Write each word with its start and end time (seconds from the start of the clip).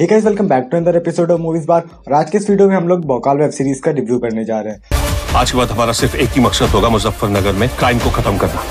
Hey 0.00 0.06
guys 0.06 0.24
welcome 0.24 0.48
back 0.48 0.68
to 0.70 0.76
another 0.76 0.96
episode 0.96 1.30
of 1.30 1.40
movies 1.40 1.66
bar 1.66 1.82
और 2.08 2.12
आज 2.14 2.28
के 2.30 2.38
इस 2.38 2.48
वीडियो 2.50 2.68
में 2.68 2.74
हम 2.76 2.88
लोग 2.88 3.04
भोकाल 3.04 3.36
वेब 3.36 3.50
सीरीज़ 3.50 3.80
का 3.82 3.90
रिव्यू 3.90 4.18
करने 4.18 4.44
जा 4.44 4.60
रहे 4.60 4.72
हैं। 4.72 4.80
आज 5.36 5.50
के 5.50 5.58
बाद 5.58 5.70
हमारा 5.70 5.92
सिर्फ़ 5.92 6.16
एक 6.16 6.28
ही 6.28 6.40
मकसद 6.40 6.66
होगा 6.66 6.88
मुजफ्फरनगर 6.88 7.52
में 7.52 7.68
क्राइम 7.68 7.98
को 7.98 8.10
खत्म 8.10 8.36
करना। 8.38 8.62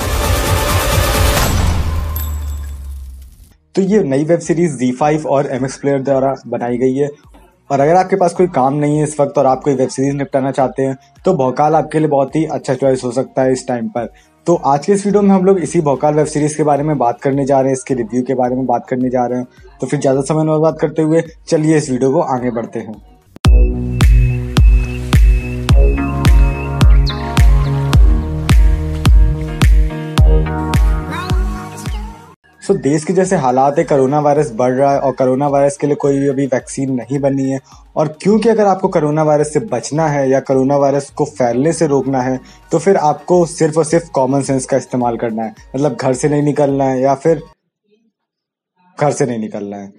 तो 3.76 3.82
ये 3.82 4.04
नई 4.04 4.24
वेब 4.24 4.40
सीरीज़ 4.40 4.78
Z5 4.78 5.26
और 5.26 5.50
MX 5.60 5.76
प्लेयर 5.76 6.02
द्वारा 6.02 6.34
बनाई 6.48 6.77
गई 6.77 6.95
है। 6.95 7.09
और 7.70 7.80
अगर 7.80 7.96
आपके 7.96 8.16
पास 8.16 8.34
कोई 8.34 8.48
काम 8.55 8.73
नहीं 8.75 8.98
है 8.98 9.04
इस 9.04 9.20
वक्त 9.20 9.38
और 9.38 9.46
आप 9.46 9.62
कोई 9.64 9.75
वेब 9.75 9.89
सीरीज़ 9.89 10.16
निपटाना 10.16 10.52
चाहते 10.52 10.84
हैं 10.84 10.98
तो 11.25 11.34
भोकाल 11.34 11.75
आपके 11.75 12.00
लिए 12.00 12.07
बहुत 12.07 12.36
ही 12.36 12.46
अच्छा 12.46 12.73
चॉइस 12.73 13.04
हो 13.04 13.12
सकता 13.12 13.41
है 13.41 13.54
इस 13.54 13.68
टाइम 13.68 13.88
पर। 13.98 14.09
तो 14.48 14.54
आज 14.66 14.86
के 14.86 14.93
इस 14.93 15.05
वीडियो 15.05 15.21
में 15.21 15.29
हम 15.29 15.45
लोग 15.45 15.57
इसी 15.59 15.80
भोकाल 15.82 16.13
वेब 16.16 16.25
सीरीज़ 16.25 16.55
के 16.57 16.63
बारे 16.63 16.84
में 16.84 16.98
बात 16.98 17.20
करने 17.21 17.45
जा 17.45 17.59
रहे 17.59 17.70
हैं, 17.70 17.73
इसके 17.73 17.93
रिव्यू 17.93 18.21
के 18.23 18.34
बारे 18.34 18.55
में 18.55 18.66
बात 18.66 18.86
करने 18.89 19.09
जा 19.09 19.25
रहे 19.25 19.39
हैं। 19.39 19.48
तो 19.81 19.88
फिर 19.88 20.00
ज़्यादा 20.00 20.21
समय 20.21 20.43
में 20.43 20.62
बात 20.62 20.77
करते 20.81 21.02
हुए 21.02 21.23
चलिए 21.48 21.77
इस 21.77 21.89
वीडियो 21.89 22.12
को 22.12 22.21
आगे 22.36 22.52
बढ़ते 22.52 22.80
हैं। 22.80 22.94
सो 32.67 32.73
so, 32.73 32.80
देश 32.81 33.03
के 33.03 33.13
जैसे 33.13 33.35
हालात 33.35 33.77
है 33.77 33.84
कोरोना 33.84 34.20
वायरस 34.20 34.52
बढ़ 34.55 34.71
रहा 34.71 34.91
है 34.94 34.99
और 34.99 35.12
कोरोना 35.12 35.48
वायरस 35.48 35.77
के 35.77 35.88
लिए 35.88 35.95
कोई 35.95 36.17
भी 36.20 36.27
अभी 36.27 36.45
वैक्सीन 36.45 36.91
नहीं 36.91 37.20
बनी 37.20 37.49
है। 37.49 37.59
और 37.95 38.08
क्योंकि 38.21 38.49
अगर 38.49 38.66
आपको 38.66 38.88
कोरोना 38.88 39.23
वायरस 39.23 39.53
से 39.53 39.59
बचना 39.59 40.08
है 40.08 40.30
या 40.30 40.39
कोरोना 40.39 40.77
वायरस 40.77 41.09
को 41.09 41.25
फैलने 41.27 41.73
से 41.73 41.88
रोकना 41.88 42.22
है 42.22 42.39
तो 42.72 42.80
फिर 42.80 42.98
आपको 42.98 43.45
सिर्फ़ 43.45 43.77
और 43.77 43.85
सिर्फ़ 43.85 44.09
कॉमन 44.11 44.41
सेंस 44.41 44.66
का 44.66 44.77
इस्तेमाल 44.77 45.17
करना 45.17 45.44
है। 45.44 45.55
मतलब 45.75 45.95
घर 45.95 46.13
से 46.13 46.30
नहीं 46.30 46.44
निकलना 46.44 46.84
है 46.84 47.02
या 47.02 47.16
फिर 47.16 47.41
घर 48.99 49.11
से 49.11 49.25
नहीं 49.25 49.39
निकलना 49.39 49.77
है। 49.77 49.91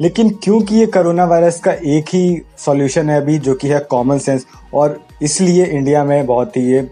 लेकिन 0.00 0.30
क्योंकि 0.42 0.76
ये 0.76 0.86
कोरोना 0.88 1.24
वायरस 1.24 1.60
का 1.60 1.72
एक 1.72 2.14
ही 2.14 2.42
सॉल्यूशन 2.58 3.10
है 3.10 3.20
अभी 3.20 3.38
जो 3.38 3.54
कि 3.54 3.68
है 3.68 3.80
कॉमन 3.90 4.18
सेंस 4.18 4.46
और 4.74 5.00
इसलिए 5.22 5.66
इंडिया 5.66 6.04
में 6.04 6.26
बहुत 6.26 6.56
ही 6.56 6.62
ये 6.62 6.88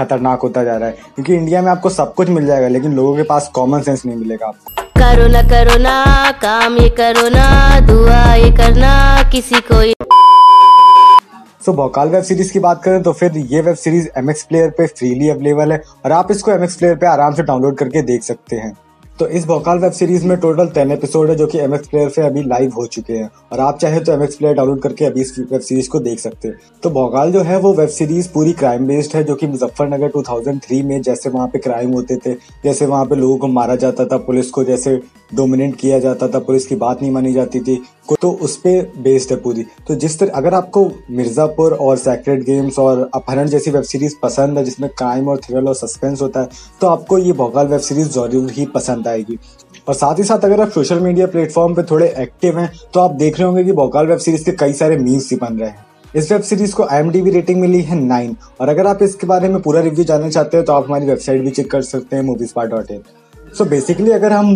खतरनाक 0.00 0.40
होता 0.40 0.64
जा 0.64 0.76
रहा 0.76 0.88
है। 0.88 0.94
क्योंकि 1.14 1.34
इंडिया 1.34 1.62
में 1.62 1.70
आपको 1.70 1.90
सब 1.90 2.14
कुछ 2.14 2.28
मिल 2.28 2.46
जाएगा 2.46 2.68
लेकिन 2.68 2.92
लोगों 2.92 3.16
के 3.16 3.22
पास 3.22 3.50
कॉमन 3.54 3.80
सेंस 3.80 4.06
नहीं 4.06 4.16
मिलेगा 4.16 4.46
आपको। 4.46 4.82
करो 5.00 5.26
ना 5.28 5.42
करो 5.42 5.78
ना 5.78 6.30
काम 6.42 6.76
ये 6.76 6.88
करो 6.90 7.28
ना 7.28 7.80
दुआ 7.80 8.34
ये 8.34 8.50
करना 8.50 9.22
किसी 9.32 9.60
को 9.60 9.82
so 11.64 11.72
so, 11.72 11.76
Bhaukaal 11.76 12.08
web 12.08 12.22
series 12.22 12.52
की 12.52 12.58
बात 12.58 12.82
करें 12.82 13.02
तो 13.02 13.12
फिर 13.12 13.36
ये 13.36 13.60
web 13.60 13.74
series 13.76 14.08
MX 14.18 14.42
player 14.42 14.70
freely 14.70 14.86
available 14.86 15.28
available 15.28 15.72
है 15.72 15.82
और 16.04 16.12
आप 16.12 16.30
इसको 16.30 16.50
MX 16.50 16.74
प्लेयर 16.74 16.94
पे 16.96 17.06
आराम 17.06 17.34
से 17.34 17.42
डाउनलोड 17.42 17.76
करके 17.76 18.02
देख 18.02 18.22
सकते 18.22 18.56
हैं। 18.56 18.72
तो 19.20 19.26
इस 19.28 19.46
भोकाल 19.46 19.78
वेब 19.78 19.92
सीरीज़ 19.92 20.26
में 20.26 20.38
टोटल 20.38 20.66
टेन 20.66 20.92
एपिसोड 20.92 21.30
है 21.30 21.34
जो 21.36 21.46
कि 21.46 21.58
एम 21.58 21.74
एक्स 21.74 21.88
प्लेयर 21.88 22.08
पे 22.08 22.22
अभी 22.22 22.42
लाइव 22.42 22.70
हो 22.70 22.86
चुके 22.86 23.12
हैं। 23.12 23.30
और 23.52 23.60
आप 23.60 23.78
चाहे 23.78 24.00
तो 24.00 24.12
एम 24.12 24.22
एक्स 24.22 24.34
प्लेयर 24.34 24.54
डाउनलोड 24.54 24.80
करके 24.80 25.04
अभी 25.04 25.20
इस 25.20 25.38
वेब 25.38 25.60
सीरीज़ 25.60 25.88
को 25.88 26.00
देख 26.00 26.18
सकते 26.18 26.48
हैं। 26.48 26.58
तो 26.82 26.90
भोकाल 26.90 27.32
जो 27.32 27.40
है 27.40 27.58
वो 27.58 27.74
वेब 27.74 27.88
सीरीज़ 27.88 28.28
पूरी 28.32 28.52
क्राइम 28.52 28.86
बेस्ड 28.86 29.16
है, 29.16 29.24
जो 29.24 29.34
कि 29.34 29.46
मुजफ्फरनगर 29.46 30.08
2003 30.08 30.82
में 30.82 31.02
जैसे 31.02 31.30
वहाँ 31.30 31.48
पे 31.48 31.58
क्राइम 31.58 31.92
होते 31.92 32.16
थे, 32.16 32.34
जैसे 32.64 32.86
वहाँ 32.86 33.04
पे 33.04 33.14
लोगों 33.14 33.38
को 33.38 33.46
मारा 33.46 33.76
जाता 33.76 34.04
था, 34.04 34.16
पुलिस 34.16 34.50
को 34.50 34.64
जैसे 34.64 35.00
डोमिनेट 35.34 35.76
किया 35.76 35.98
जाता 35.98 36.28
था, 36.28 36.38
पुलिस 36.38 36.66
की 36.66 36.74
बात 36.74 37.02
नहीं 37.02 37.12
मानी 37.12 37.32
जाती 37.32 37.60
थी। 37.60 37.82
तो 38.22 38.30
उस 38.42 38.56
पर 38.56 38.92
बेस्ड 38.98 39.30
है 39.30 39.36
पूरी। 39.40 39.64
तो 39.88 39.94
जिस 39.94 40.18
तरह, 40.18 40.30
अगर 40.30 40.54
आपको 40.54 40.84
मिर्जापुर 41.10 41.72
और 41.74 41.96
सैक्रेड 41.98 42.42
गेम्स 42.44 42.78
और 42.78 43.08
अपहरण 43.14 43.48
जैसी 43.48 43.70
वेब 43.70 43.82
सीरीज़ 43.84 44.14
पसंद 44.22 44.58
है, 44.58 44.64
जिसमें 44.64 44.88
क्राइम 44.90 45.28
और 45.28 45.40
थ्रिल 45.40 45.68
और 45.68 45.74
सस्पेंस 45.76 46.22
होता 46.22 46.40
है 46.40 46.48
तो 46.80 46.86
आपको 46.86 47.18
ये 47.18 47.32
भोकाल 47.34 47.66
वेब 47.68 47.80
सीरीज़ 47.80 48.08
ज़रूर 48.10 48.50
ही 48.50 48.66
पसंद 48.74 49.08
आएगी। 49.08 49.38
और 49.88 49.94
साथ 49.94 50.18
ही 50.18 50.24
साथ 50.24 50.44
अगर 50.44 50.60
आप 50.60 50.70
सोशल 50.70 51.00
मीडिया 51.00 51.26
प्लेटफॉर्म 51.26 51.74
पे 51.74 51.82
थोड़े 51.90 52.08
एक्टिव 52.18 52.58
हैं 52.58 52.70
तो 52.94 53.00
आप 53.00 53.10
देख 53.12 53.38
रहे 53.38 53.46
होंगे 53.46 53.64
कि 53.64 53.72
भोकाल 53.74 54.06
वेब 54.06 54.18
सीरीज़ 54.18 54.44
के 54.44 54.52
कई 54.54 54.72
सारे 54.72 54.96
मीम्स 54.98 55.30
भी 55.30 55.36
बन 55.38 55.58
रहे 55.58 55.70
हैं। 55.70 55.86
इस 56.14 56.30
वेब 56.32 56.42
सीरीज़ 56.42 56.74
को 56.74 56.84
आई 56.84 57.30
रेटिंग 57.30 57.60
मिली 57.60 57.80
है 57.82 57.98
नाइन 57.98 58.36
और 58.60 58.68
अगर 58.68 58.86
आप 58.86 59.02
इसके 59.02 59.26
बारे 59.26 59.48
में 59.48 59.60
पूरा 59.62 59.80
रिव्यू 59.80 60.04
जानना 60.04 60.28
चाहते 60.28 60.56
हैं 60.56 60.66
तो 60.66 60.72
आप 60.72 60.84
हमारी 60.84 61.06
वेबसाइट 61.06 61.42
भी 61.42 61.50
चेक 61.50 61.70
कर 61.70 61.82
सकते 61.84 62.16
हैं 62.16 62.22
movies 62.22 62.52
dot 62.60 62.90
in 62.90 63.02
so 63.50 63.64
so 63.64 63.70
basically 63.70 64.10
अगर 64.10 64.32
हम 64.32 64.50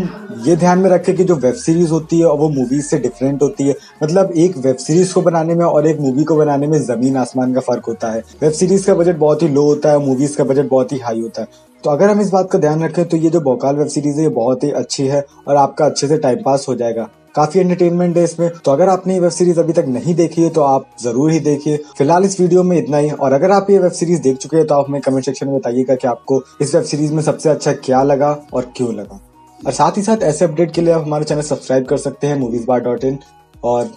ये 0.47 0.55
ध्यान 0.57 0.79
में 0.79 0.89
रखें 0.91 1.15
कि 1.17 1.25
जो 1.25 1.35
वेब 1.37 1.55
सीरीज़ 1.55 1.91
होती 1.91 2.19
है 2.19 2.27
और 2.27 2.37
वो 2.39 2.49
मूवीज़ 2.49 2.87
से 2.87 2.99
डिफरेंट 2.99 3.43
होती 3.43 3.67
है 3.69 3.75
मतलब 4.03 4.33
एक 4.37 4.57
वेब 4.57 4.77
सीरीज़ 4.77 5.15
को 5.15 5.23
बनाने 5.23 5.55
में 5.55 5.65
और 5.65 5.87
एक 5.87 6.01
मूवी 6.01 6.25
को 6.25 6.37
बनाने 6.37 6.67
में 6.67 6.79
ज़मीन 6.79 7.17
आसमान 7.17 7.55
का 7.55 7.61
फ़र्क 7.61 7.87
होता 7.87 8.11
है। 8.11 8.23
वेब 8.43 8.53
सीरीज़ 8.53 8.87
का 8.87 8.95
बजट 8.95 9.17
बहुत 9.17 9.43
ही 9.43 9.49
लो 9.49 9.63
होता 9.63 9.91
है 9.91 9.99
मूवीज़ 9.99 10.37
का 10.37 10.45
बजट 10.45 10.69
बहुत 10.69 10.93
ही 10.93 10.99
हाई 10.99 11.21
होता 11.21 11.43
है। 11.43 11.49
तो 11.85 11.91
अगर 11.91 12.11
हम 12.11 12.21
इस 12.21 12.31
बात 12.31 12.51
का 12.51 12.59
ध्यान 12.59 12.85
रखें 12.85 13.05
तो 13.05 13.17
ये 13.17 13.31
जो 13.31 13.41
बोकाल 13.41 13.77
वेब 13.77 13.89
सीरीज़ 13.89 14.17
है, 14.17 14.23
ये 14.23 14.29
बहुत 14.31 14.65
ही 14.65 14.71
अच्छी 14.73 15.07
है 15.07 15.25
और 15.49 15.57
आपका 15.57 15.87
अच्छे 15.87 16.09
से 16.09 16.19
टाइम 16.19 16.43
पास 16.45 16.67
हो 16.69 16.75
जाएगा। 16.75 17.09
काफ़ी 17.35 17.61
एंटरटेनमेंट 17.61 18.17
है 18.17 18.25
इसमें। 18.25 18.49
तो 18.65 18.73
अगर 18.73 18.89
आपने 18.89 19.15
ये 19.15 19.21
वेब 19.21 19.31
सीरीज़ 19.33 19.61
अभी 19.61 19.73
तक 19.73 19.85
नहीं 19.89 20.15
देखी 20.15 20.43
है 20.43 20.51
तो 20.51 20.63
आप 20.63 20.87
ज़रूर 21.03 21.31
ही 21.33 21.41
देखिए। 21.41 21.77
फ़िलहाल 21.99 22.25
इस 22.25 22.41
वीडियो 22.41 22.63
में 22.63 22.77
इतना 22.79 22.97
ही। 22.97 23.11
और 23.11 23.33
अगर 23.33 23.51
आप 23.51 23.71
ये 23.71 23.79
वेब 23.79 23.93
सीरीज़ 23.93 24.23
देख 24.23 24.37
चुके 24.37 24.57
हैं 24.57 24.67
तो 24.67 24.75
आप 24.75 24.87
हमें 24.89 25.01
कमेंट 25.01 25.25
सेक्शन 25.25 25.49
में 25.49 25.59
बताइएगा 25.59 25.95
कि 25.95 26.09
आपको 26.09 26.43
इस 26.61 26.75
वेब 26.75 26.85
सीरीज़ 26.85 27.13
में 27.15 27.23
सबसे 27.23 27.49
अच्छा 27.51 27.73
क्या 27.75 28.03
लगा 28.03 28.31
और 28.55 28.73
क्यों 28.77 28.95
लगा। 28.95 29.21
और 29.61 29.73
साथ 29.73 29.97
ही 29.97 30.03
साथ 30.03 30.23
ऐसे 30.23 30.45
अपडेट 30.45 30.73
के 30.75 30.81
लिए 30.81 30.93
आप 30.95 31.03
हमारे 31.03 31.25
चैनल 31.25 31.43
सब्सक्राइब 31.43 31.85
कर 31.87 31.97
सकते 31.99 32.27
हैं 32.27 32.39
मूवीज़ 32.39 32.67
बार 32.67 32.81
डॉट 32.81 33.05
इन 33.05 33.19
और 33.65 33.91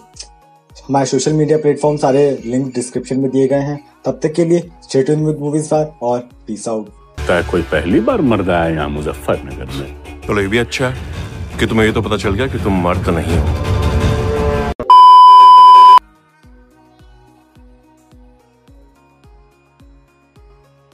हमारे 0.88 1.06
सोशल 1.06 1.32
मीडिया 1.32 1.58
प्लेटफॉर्म 1.58 1.96
सारे 1.96 2.30
लिंक 2.44 2.74
डिस्क्रिप्शन 2.74 3.20
में 3.20 3.30
दिए 3.30 3.46
गए 3.48 3.60
हैं। 3.60 3.78
तब 4.04 4.20
तक 4.22 4.32
के 4.32 4.44
लिए 4.44 4.68
स्टेट 4.82 5.10
विद 5.10 5.38
मूवीज़ 5.40 5.68
बार 5.70 5.92
और 6.02 6.28
पीस 6.46 6.68
आउट 6.68 6.96
कोई 7.50 7.62
पहली 7.64 8.00
बार 8.00 8.20
मर्द 8.22 8.50
आया 8.50 8.68
यहाँ 8.68 8.88
मुजफ्फरनगर 8.88 9.72
में? 9.72 10.20
तो 10.26 10.40
ये 10.40 10.46
भी 10.48 10.58
अच्छा 10.58 10.88
है। 10.88 11.17
कि 11.58 11.66
तुम्हें 11.66 11.86
ये 11.86 11.92
तो 11.92 12.02
पता 12.02 12.16
चल 12.16 12.34
गया 12.34 12.46
कि 12.46 12.58
तुम 12.58 12.82
मर्द 12.82 13.08
नहीं 13.08 13.38
हो। 13.38 13.67